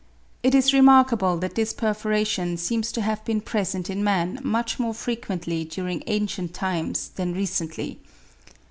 It 0.41 0.55
is 0.55 0.73
remarkable 0.73 1.37
that 1.37 1.53
this 1.53 1.73
perforation 1.73 2.57
seems 2.57 2.91
to 2.93 3.01
have 3.03 3.23
been 3.23 3.39
present 3.39 3.87
in 3.87 4.03
man 4.03 4.39
much 4.41 4.79
more 4.79 4.95
frequently 4.95 5.63
during 5.63 6.01
ancient 6.07 6.55
times 6.55 7.09
than 7.09 7.35
recently. 7.35 7.99